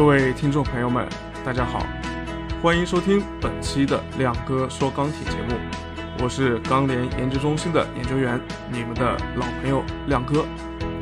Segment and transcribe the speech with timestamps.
[0.00, 1.06] 各位听众朋友们，
[1.44, 1.86] 大家好，
[2.62, 5.60] 欢迎收听本期的亮哥说钢铁节目，
[6.22, 8.40] 我是钢联研究中心的研究员，
[8.72, 10.46] 你们的老朋友亮哥。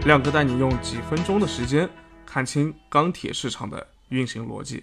[0.04, 1.88] 亮哥带你用几分钟的时间
[2.26, 4.82] 看清钢铁市场的运行逻辑。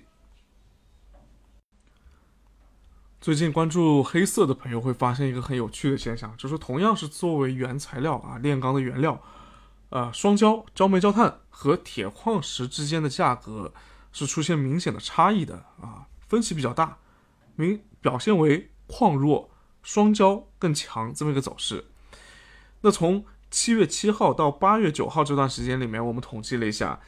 [3.20, 9.22] 最近关注黑色的朋友会发现一个很有趣的现象，就是同样是作为原材料啊，炼钢的原料，
[9.90, 13.74] 呃，双焦、焦煤、焦炭和铁矿石之间的价格
[14.16, 16.98] 是出现明显的差异的啊，分歧比较大，
[17.58, 19.50] 明表现为矿弱、
[19.84, 21.84] 双焦更强这么一个走势。
[22.80, 27.02] 那从七月七号到八月九号这段时间里面，我们统计了一下，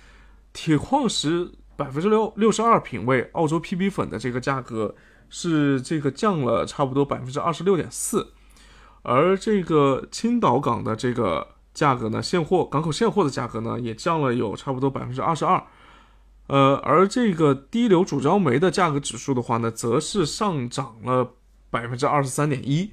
[0.51, 4.93] 铁矿石百分之六六十二品位澳洲 PB 粉的这个价格
[5.29, 8.33] 是这个降了差不多百分之二十六点四，
[9.03, 15.63] 而这个青岛港的这个价格呢，现货港口现货的价格呢也降了有差不多百分之二十二，
[16.47, 21.35] 呃，而这个低硫主焦煤的价格指数的话呢，则是上涨了
[21.69, 22.91] 百分之二十三点一，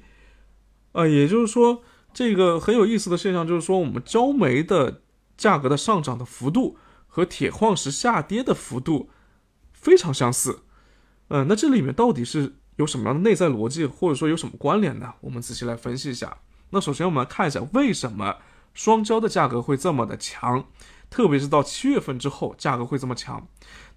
[0.93, 1.83] 呃，也就是说。
[2.17, 5.01] 这个很有意思的现象就是说，我们焦煤的
[5.35, 9.09] 价格的上涨的幅度和铁矿石下跌的幅度
[9.73, 10.61] 非常相似。
[11.27, 15.13] 嗯，那这里面到底是有什么样的内在逻辑，或者说有什么关联呢？
[15.19, 16.37] 我们仔细来分析一下。
[16.69, 18.37] 那首先我们来看一下为什么
[18.75, 20.63] 双焦的价格会这么的强，
[21.09, 23.47] 特别是到七月份之后价格会这么强。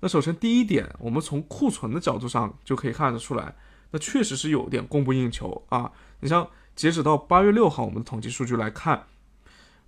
[0.01, 3.55] 那首先第一点，我们从库存的角度上就可以看得出来，
[3.91, 5.93] 那确实是有点供不应求啊。
[6.21, 6.49] 你像。
[6.79, 9.07] 截止到八月六号，我们的统计数据来看，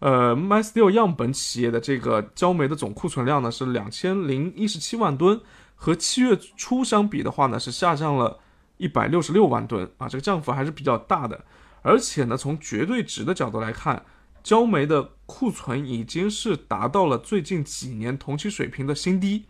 [0.00, 5.41] 呃，MySteel 样本企业的这个焦煤的总库存量呢是两千零一十七万吨，
[5.77, 8.41] 和七月初相比的话呢是下降了
[8.77, 11.44] 一百六十六万吨啊，这个降幅还是比较大的。
[11.83, 14.05] 而且呢，从绝对值的角度来看，
[14.42, 19.44] 焦煤的库存已经是达到了最近几年同期水平的新低，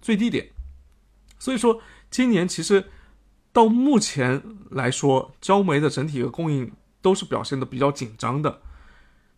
[0.00, 0.48] 最低点。
[1.38, 1.80] 所以说，
[2.10, 2.84] 今年其实
[3.52, 6.72] 到目前来说，焦煤的整体的供应。
[7.02, 8.60] 都是表现的比较紧张的，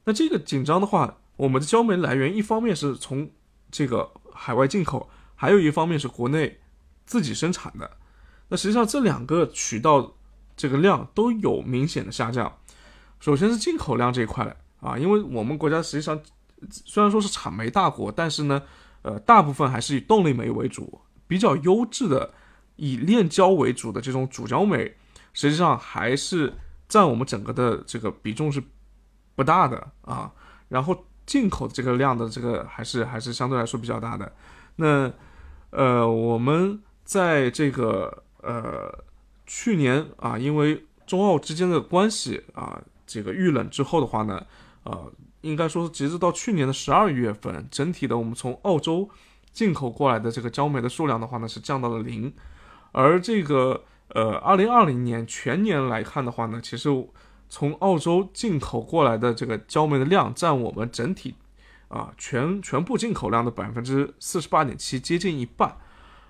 [0.05, 3.31] 那这个紧张的话，我们的焦煤来源一方面是从
[3.71, 6.61] 这个海外进口，还有一方面是国内
[7.05, 7.99] 自己生产的。
[8.49, 10.17] 那实际上这两个渠道
[10.57, 12.57] 这个量都有明显的下降。
[13.21, 16.21] 首先是进口量这一块啊，因为我们国家实际上
[16.71, 18.63] 虽然说是产煤大国，但是呢，
[19.03, 22.33] 呃，大部分还是以动力煤为主，比较优质的
[22.77, 24.97] 以炼焦为主的这种主焦煤，
[25.33, 26.55] 实际上还是。
[26.89, 28.63] 占我们整个的这个比重是
[29.35, 30.33] 不大的啊，
[30.71, 34.33] 然后进口这个量的这个还是还是相对来说比较大的。
[34.77, 35.13] 那
[35.69, 39.05] 呃，我们在这个呃
[39.47, 44.47] 去年啊，因为中澳之间的关系啊，这个遇冷之后的话呢，
[44.91, 45.13] 呃，
[45.43, 49.09] 应该说是截止到去年的十二月份，整体的我们从澳洲
[49.53, 52.33] 进口过来的这个焦煤的数量的话呢，是降到了零，
[52.93, 53.85] 而这个。
[54.15, 56.89] 呃，二零二零年全年来看的话呢，其实
[57.51, 61.35] 从澳洲进口过来的这个焦煤的量占我们整体
[61.89, 65.77] 啊全全部进口量的百分之四十八点七，接近一半。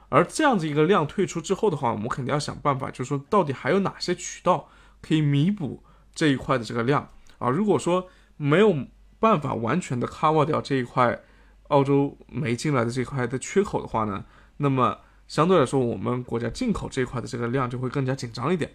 [0.09, 4.69] 而这样子一个量退出之后的话，我们肯定要想办法，就是说到底还有哪些渠道
[5.01, 5.81] 可以弥补
[6.13, 7.09] 这一块的这个量
[7.39, 7.49] 啊？
[7.49, 8.75] 如果说没有
[9.21, 11.21] 办法完全的 cover 掉这一块
[11.69, 14.25] 澳洲没进来的这块的缺口的话呢，
[14.57, 15.01] 那么。
[15.29, 18.73] 相对来说，我们国家进口这一块的这个量就会更加紧张一点。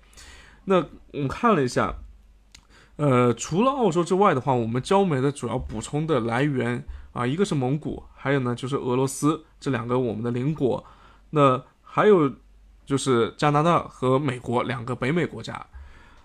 [0.65, 0.75] 那
[1.11, 1.95] 我们看了一下，
[2.97, 10.85] 呃，除了澳洲之外的话，我们焦煤的主要补充的来源啊，一个是蒙古，还有呢就是俄罗斯这两个我们的邻国，
[11.31, 12.31] 那还有
[12.85, 15.65] 就是加拿大和美国两个北美国家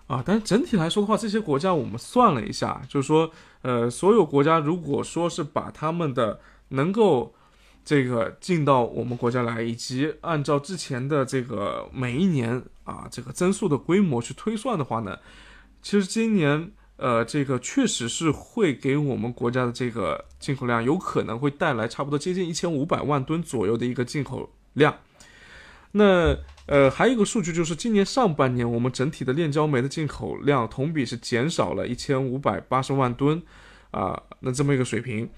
[0.09, 0.21] 啊。
[0.25, 3.31] 但是整体来说的话，这些国家我们算了一下，就是说，
[3.61, 7.33] 呃，所有国家如果说是把他们的能够
[7.85, 15.17] 这个进到我们国家来，以及按照之前的这个每一年啊这个增速的规模去推算的话呢，
[15.81, 24.95] 其实今年呃这个确实是会给我们国家的这个进口量有可能会带来差不多接近一千五百万吨左右的一个进口量。
[25.93, 26.35] 那
[26.69, 33.41] 呃还有一个数据就是今年上半年我们整体的炼焦煤的进口量同比是减少了一千五百八十万吨
[33.91, 35.29] 啊，那这么一个水平，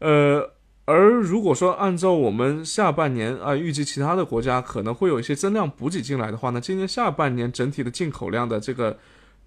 [0.00, 0.50] 呃。
[0.86, 8.98] 而如果说按照我们下半年啊预计其他的国家可能会有一些增量补给进来的话呢，今年下半年整体的进口量的这个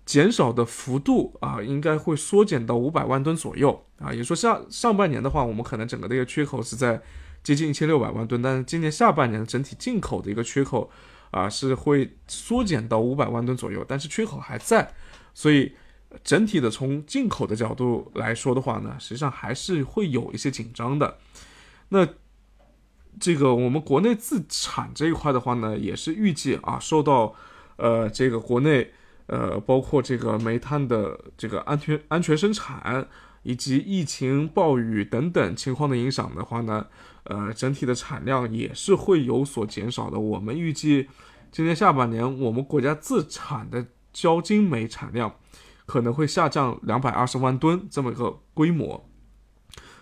[0.04, 4.12] 减少的幅度啊，应该会缩减到五百万吨左右啊。
[4.12, 7.00] 也说下上半年的话，我们可能整个的一个缺口是在
[7.44, 10.90] 接近一千六百万吨，但是今年下半年整体进口的一个缺口
[11.32, 14.94] 啊是会缩减到五百万吨左右，但是缺口还在，
[15.34, 15.74] 所以。
[16.24, 21.18] 整体的从进口的角度来说的话呢，实际上还是会有一些紧张的。
[21.90, 22.08] 那
[23.20, 27.36] 这个我们国内自产这一块的话呢，也是预计啊，受到
[27.76, 28.94] 呃这个国内
[29.26, 33.06] 呃包括这个煤炭的这个安全安全生产
[33.48, 36.86] 以及疫情暴雨等等情况的影响的话呢，
[37.24, 40.20] 呃整体的产量也是会有所减少的。
[40.20, 41.08] 我们预计
[41.52, 45.34] 今年下半年我们国家自产的焦精煤产量
[45.86, 49.10] 可能会下降两百二十万吨这么一个规模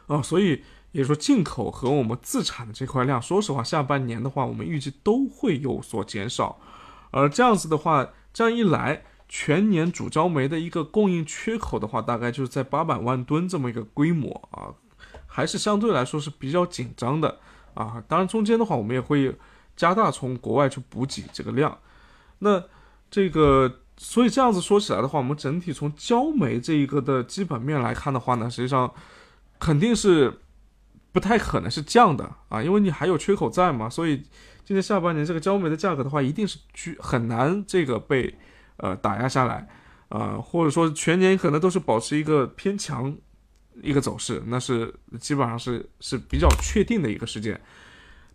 [0.07, 0.63] 啊，所以。
[0.95, 6.57] 也说进口和我们自产的这块量，说实话，下半年的话，我们预计都会有所减少。
[7.12, 14.74] 而这样子的话，这样一来，全年主焦煤的一个供应缺口的话，大概就是在八百万吨这么一个规模啊，
[15.27, 17.39] 还是相对来说是比较紧张的
[17.74, 18.04] 啊。
[18.07, 19.36] 当然，中间的话，我们也会
[19.75, 21.77] 加大从国外去补给这个量。
[22.39, 22.63] 那
[23.10, 28.94] 这个，所以这样子说起来的话，我们整体从焦煤这一个的基本面来看的话呢，实际上
[29.60, 30.39] 肯定是。
[31.12, 34.18] 不太可能是降的啊，因为你还有缺口在嘛，所以
[34.66, 38.38] 今年下半年这个焦煤的价格的话，一定是居很难这个被
[38.77, 39.68] 呃打压下来
[40.10, 43.16] 啊，或者说全年可能都是保持一个偏强
[43.81, 47.60] 一个走势，那是基本上是是比较确定的一个事件。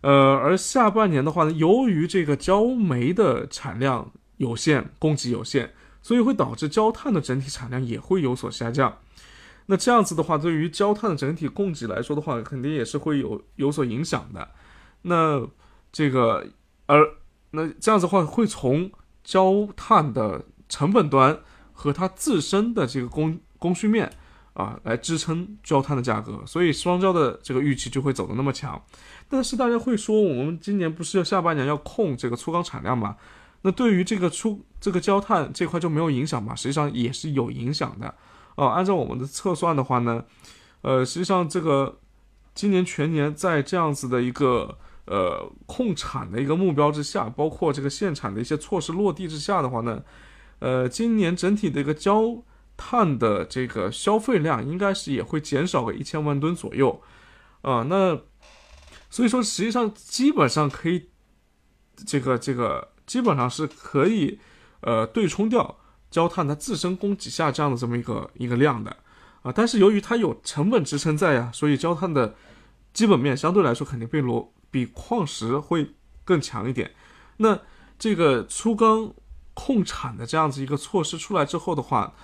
[0.01, 8.97] 呃，而下半年的话呢，由于这个焦煤的产量有限，供给有限，所以会导致焦炭的整体产量也会有所下降。
[9.67, 14.49] 那这样子的话，对于焦炭的整体供给来说的话，肯定也是会有有所影响的。
[15.03, 15.47] 那
[15.91, 16.47] 这个，
[16.87, 17.07] 而
[17.51, 18.91] 那这样子的话，会从
[19.23, 21.39] 焦炭的成本端
[21.73, 24.11] 和它自身的这个供供需面
[24.53, 28.81] 啊来支撑焦炭的价格，所以双焦的这个预期就会走的那么强。
[29.29, 33.15] 但是大家会说，我们今年不是要下半年要控这个粗钢产量嘛？
[33.63, 36.55] 那对于这个粗这个焦炭这块就没有影响嘛？
[36.55, 38.13] 实际上也是有影响的。
[38.55, 40.25] 哦，按照我们的测算的话呢，
[40.81, 41.99] 呃，实际上这个
[42.53, 44.77] 今年全年在这样子的一个
[45.11, 50.01] 呃控产的一个目标之下，包括这个限产的一些措施落地之下的话呢，
[50.59, 52.41] 呃，今年整体的一个焦
[52.77, 57.01] 炭的这个消费量应该是也会减少个一千万吨左右，
[57.61, 58.21] 啊，那
[59.09, 61.09] 所以说实际上基本上可以
[62.07, 64.39] 这个这个基本上是可以
[64.79, 65.77] 呃对冲掉。
[66.11, 68.97] 焦炭它自身供给下降的这么一个一个量的
[69.43, 72.35] 啊，但是由于它有成本支撑在呀，所以焦炭的
[72.91, 75.91] 基本面相对来说肯定被罗比矿石会
[76.25, 76.91] 更强一点。
[77.37, 77.59] 那
[77.99, 79.13] 这个粗钢
[79.53, 82.15] 控产的这样子一个措施出来之后的话，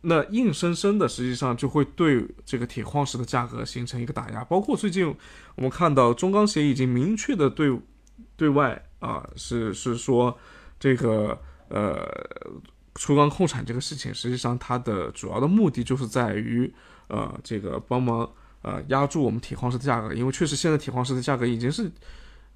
[0.00, 4.42] 那硬生生的实际上就会对这个铁矿石的价格形成一个打压。
[4.44, 5.14] 包括最近
[5.56, 7.78] 我们看到中钢协已经明确的对
[8.36, 10.38] 对外啊是是说
[10.78, 11.38] 这个
[11.68, 12.08] 呃。
[12.96, 16.72] 粗钢控产这个事情，实际上它的主要的目的就是在于，
[17.08, 18.30] 呃，这个帮忙
[18.64, 21.88] 呃压住我们铁矿石的价格，因为确实现在铁矿石的价格已经是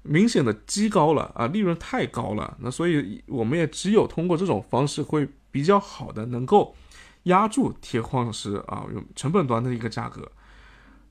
[0.01, 6.75] 明显的极高了啊，利润太高了，那所以我们也只有通过这种方式会比较好的能够
[7.23, 10.29] 压住铁矿石啊用成本端的一个价格。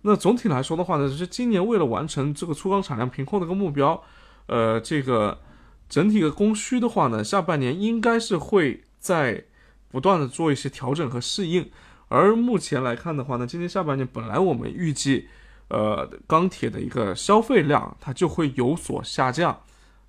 [0.02, 4.02] 那总体来说的话呢，就是今年为了完成这个粗钢产量平控的一个目标，
[4.46, 5.40] 呃，这个
[5.88, 8.84] 整体的供需的话呢，下半年应该是会。
[9.00, 9.44] 在
[9.92, 11.70] 不断的做一些调整和适应，
[12.08, 15.28] 而目前来看的话呢，今年下半年本来我们预计，
[15.69, 19.61] 呃，钢铁的一个消费量它就会有所下降，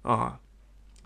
[0.02, 0.40] 啊，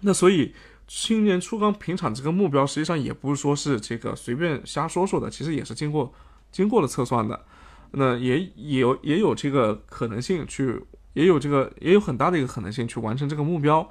[0.02, 0.54] 那所以
[0.86, 6.14] 今年粗钢平产这个目标实际上也不是说是这个随便瞎说说的，其实也是经过
[6.52, 7.46] 经过了测算的，
[7.92, 10.80] 那也也有也有这个可能性去，
[11.14, 13.90] 也有这个也有很大的一个可能性去完成这个目标，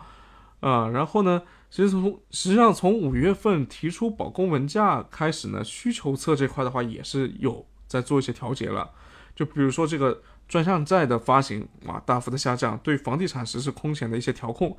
[0.62, 1.42] 啊，然后呢？
[1.68, 8.90] 其实从实际上从五月份提出保供文价开始呢，需求侧这块的话也是有在做一些调节了。
[9.34, 14.76] 就比如说这个专项债的发行啊，大幅的下降，对房地产实施空前的一些调控。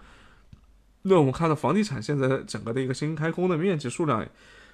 [1.02, 4.24] 那我们看到房地产现在整个的一个新开工的面积数量，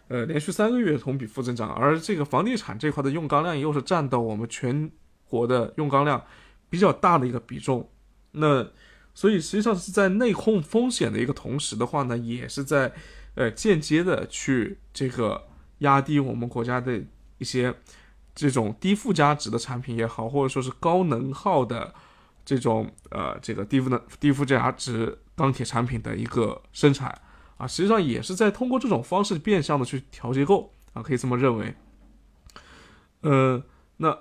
[0.09, 4.91] 呃，连续三个月同比负增长，而这个房地产这块的用钢量又是占到我们全
[5.29, 6.21] 国的用钢量
[6.69, 7.89] 比较大的一个比重。
[8.33, 8.67] 那
[9.19, 12.93] 所以实际上是在内控风险的一个同时的话呢，也是在，
[13.35, 15.49] 呃，间接的去这个
[15.79, 17.03] 压低我们国家的
[17.38, 17.75] 一些
[18.33, 21.93] 这种低附加值的产品也好，或者说是高能耗的
[22.45, 27.13] 这种呃这个低附能低附加值钢铁产品的一个生产
[27.57, 31.75] 啊，实际上也是在通过这种方式变相的去调结构啊，可以这么认为。
[33.19, 33.61] 呃，
[33.97, 34.19] 那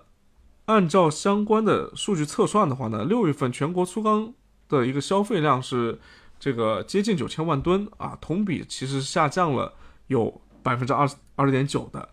[0.64, 4.34] 按照相关的数据测算的话呢，六月份全国粗钢
[4.68, 5.98] 的一个消费量是
[6.38, 9.74] 这个接近九千万吨啊，同比其实下降了
[10.08, 12.08] 有百分之二十二十点九的，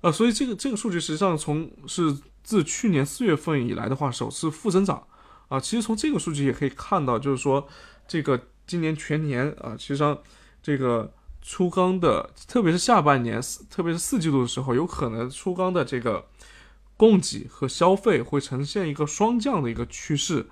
[0.00, 5.06] 呃，所以这个这个数据实际上从是自去年四月份以来的话首次负增长
[5.48, 5.60] 啊。
[5.60, 7.66] 其实从这个数据也可以看到，就是说
[8.08, 10.18] 这个今年全年啊，其实上
[10.62, 16.26] 这个粗钢的，特别是下半年四，特别是四季度的时候，有可能粗钢的这个
[16.96, 20.48] 供给和消费会呈现一个双降的一个趋势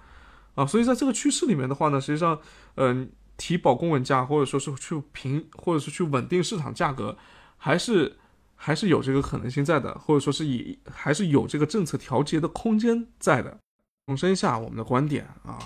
[0.54, 0.66] 啊。
[0.66, 2.40] 所以在这个趋势里面的话呢，实际上，
[2.76, 7.16] 嗯，提保供稳价或者说是去平，或者是去稳定市场价格，
[7.56, 8.16] 还是。
[8.62, 13.58] 还是有这个可能性在的，或者说是以还是有这个政策调节的空间在的。
[14.04, 15.58] 重申一下我们的观点啊，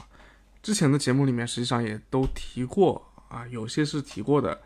[0.62, 4.60] 之前的节目里面实际上也都提过啊，有些是提过的，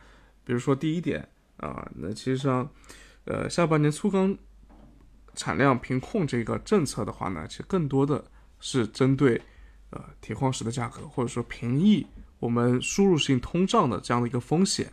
[0.44, 2.70] 比如说第一点啊，那其实上，
[3.24, 4.36] 呃，下半年粗钢
[5.34, 8.22] 产量平控这个政策的话呢，其实更多的
[8.60, 9.40] 是针对
[9.90, 12.06] 呃铁矿石的价格，或者说平抑
[12.38, 14.92] 我们输入性通胀的这样的一个风险。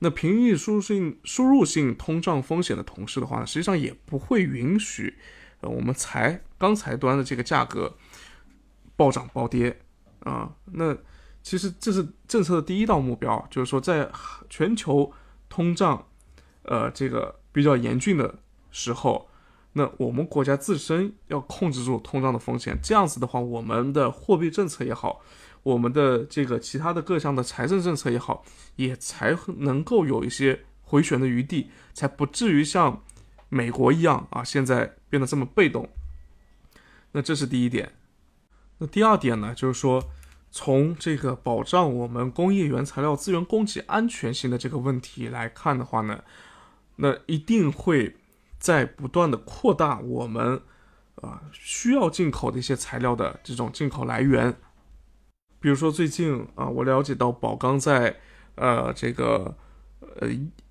[0.00, 5.16] 那平抑输入性输入性通胀风险的同时的话呢，实际上也不会允许，
[5.60, 7.96] 呃，我们材钢材端的这个价格
[8.96, 9.80] 暴涨暴跌
[10.20, 10.54] 啊。
[10.72, 10.94] 那
[11.42, 14.10] 其实这是政策的第一道目标，就是说在
[14.50, 15.10] 全球
[15.48, 16.06] 通胀
[16.62, 18.38] 呃这个比较严峻的
[18.70, 19.28] 时候，
[19.74, 25.20] 那我们国家自身要控制住通胀的风险，这样子的话，我们的货币政策也好。
[25.64, 28.44] 我们的这个其他的各项的财政政策也好，
[28.76, 33.02] 也才能够有一些回旋的余地，才不至于像
[33.48, 35.88] 美国一样啊，现在变得这么被动。
[37.12, 37.92] 那这是第一点。
[38.76, 40.04] 那第二点呢，就是说
[40.50, 46.22] 从这个保障我们工业原材料资源供给安全性的这个问题来看的话呢，
[46.96, 48.14] 那一定会
[48.64, 50.58] 在不断的扩大我们
[51.16, 54.54] 啊需要进口的一些材料的这种进口来源。
[55.60, 58.16] 比如说最近啊，我了解到宝钢在
[58.54, 59.54] 呃这个
[60.18, 60.30] 呃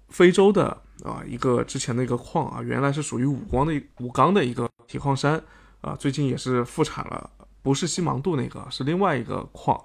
[0.09, 0.65] 非洲的
[1.03, 5.39] 啊一个之前的一个矿啊，原来是属于武光的武钢的一个铁矿山
[5.81, 7.29] 啊，最近也是复产了，
[7.61, 9.79] 不是西芒度那个，是另外一个矿。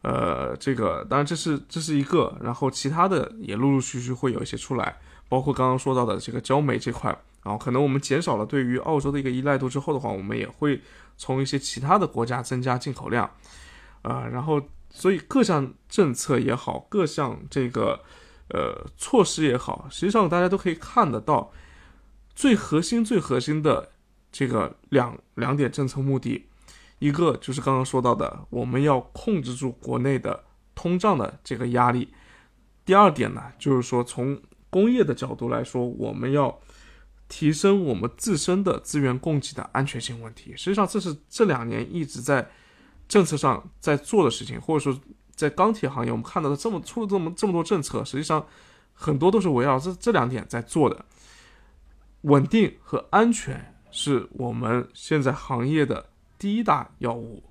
[0.00, 4.96] 呃，这个当然这是这是一个，然后其他的也陆陆续续会有一些出来，
[5.28, 10.80] 包括刚刚说到的这个焦煤这块然后，可能我们减少了对于澳洲的一个依赖度之后的话，我们也会
[11.16, 13.28] 从一些其他的国家增加进口量。
[14.02, 18.00] 啊，然后，所以各项政策也好，各项这个
[18.48, 21.52] 呃措施也好，实际上大家都可以看得到，
[22.34, 23.90] 最核心、最核心的
[24.32, 26.46] 这个两两点政策目的，
[26.98, 30.44] 一个就是刚刚说到的，我们要控制住国内的
[30.74, 32.08] 通胀的这个压力；
[32.84, 36.60] 第二点呢，就是说从工业的角度来说，我们要
[37.32, 40.52] 提升我们自身的资源供给的安全性问题。
[40.56, 42.46] 实际上，这是这两年一直在。
[43.08, 44.98] 政策上在做的事情，或者说
[45.34, 48.46] 在钢铁行业，我们看到的这么出了这么这么多政策，实际上
[48.94, 51.04] 很多都是围绕这这两点在做的。
[52.22, 56.08] 稳定和安全是我们现在行业的
[56.38, 57.42] 第一大要务。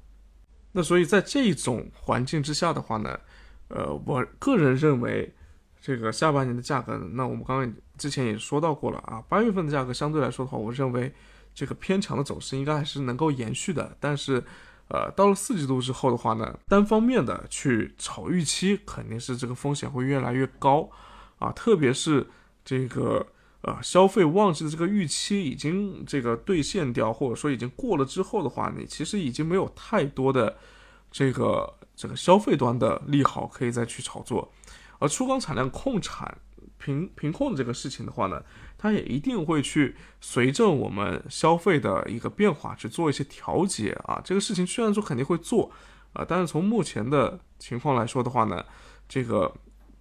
[0.71, 3.19] 那所以在这种环境之下的话呢，
[3.67, 5.31] 呃，我个人认为
[5.79, 11.13] 这个下半年的价格，那我们刚刚之前也说到过了啊，八月份的价格相对来说的话，我认为
[11.53, 14.43] 这个偏强的走势应该还是能够延续的，但是。
[14.93, 20.89] 呃，到了四季度之后的话呢，单方面的去炒预期，肯定是这个风险会越来越高，
[21.39, 22.27] 啊，特别是
[22.65, 23.25] 这个
[23.61, 30.57] 呃消费旺季的这个预期已经这个兑现掉，或者说已经过了之后的话，你其实已经没有太多的
[31.09, 34.51] 这个这个消费端的利好可以再去炒作，
[34.99, 36.37] 而粗钢产量控产。
[36.83, 38.43] 平平控的这个事情的话呢，
[38.75, 44.19] 它也一定会去随着我们消费的一个变化去做一些调节啊。
[44.25, 45.71] 这个事情虽然说肯定会做
[46.13, 48.65] 啊，但是从目前的情况来说的话呢，
[49.07, 49.53] 这个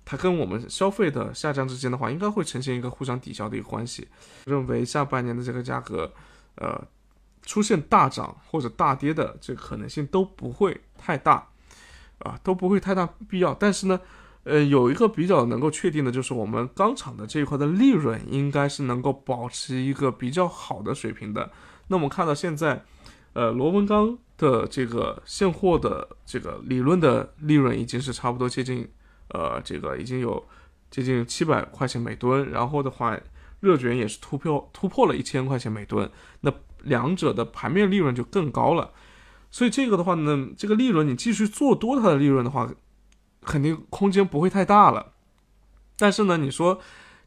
[0.06, 4.08] 它跟我们消费的下降之间的话，应该会呈现一个互相抵消的一个关系。
[4.46, 6.10] 认为下半年的这个价格，
[6.54, 6.82] 呃，
[7.42, 11.46] 出现大涨或者大跌的这个可能性都不会太大
[12.20, 13.52] 啊，都不会太大必要。
[13.52, 14.00] 但是呢。
[14.44, 21.50] 呃，有一个比较能够确定的，就是我们钢厂的这一块的利润应该是能够保持一个比较好的水平的。
[21.88, 22.82] 那我们看到现在，
[23.34, 28.88] 呃，螺纹钢的这个现货的这个理论的利润已经是差不多接近，
[29.28, 30.42] 呃，这个已经有
[30.90, 32.50] 接近七百块钱每吨。
[32.50, 33.14] 然后的话，
[33.60, 36.50] 热卷也是突破突破了一千块钱每吨，那
[36.82, 38.90] 两者的盘面利润就更高了。
[39.50, 42.66] 所以这个的话呢，这个利润你继续做多它的利润的话。
[43.42, 45.12] 肯定空间不会太大了，
[45.96, 46.78] 但是呢，你说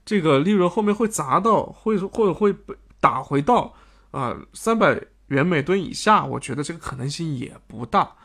[0.05, 3.73] 这个利润后面会砸到，会或者会被打回到
[4.11, 8.15] 啊三百元每吨以下，我觉得这个可能性也不大，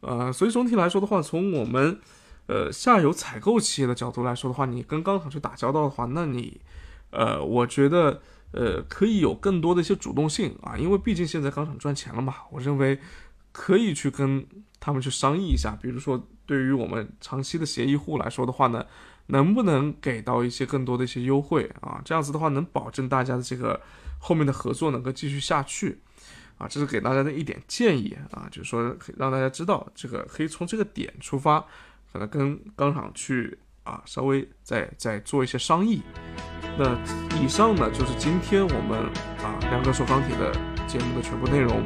[0.00, 1.98] 呃，所以总体来说的话，从我们
[2.46, 6.60] 呃下游采购企业的角度来说的话，你跟钢厂去打交道的话，那你
[7.10, 8.22] 呃，我觉得
[8.52, 13.00] 呃可以有更多的一些主动性啊，因为毕竟现在钢厂赚钱了嘛，我认为。
[13.54, 14.44] 可以去跟
[14.80, 18.84] 他们去商议一下，比如说对于我们长期的协议户来说的话呢，
[19.26, 22.02] 能不能给到一些更多的一些优惠啊？
[22.04, 23.80] 这样子的话能保证大家的这个
[24.18, 26.00] 后面的合作能够继续下去
[26.58, 31.64] 啊，这是给大家的一点建议啊，就是说让大家知道这个可以从这个点出发，
[32.12, 36.02] 可能跟钢厂去啊稍微再再做一些商议。
[36.76, 36.92] 那
[37.40, 38.98] 以上呢就是今天我们
[39.38, 40.52] 啊两个说钢铁的
[40.88, 41.82] 节目的全部内容。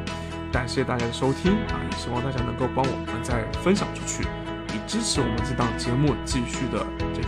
[0.51, 4.23] 感谢大家的收听啊，也希望大家能够帮我们再分享出去，
[4.73, 7.27] 以支持我们这档节目继续的这个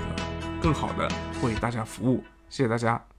[0.62, 1.08] 更好的
[1.44, 2.24] 为大家服务。
[2.50, 3.11] 谢谢大家。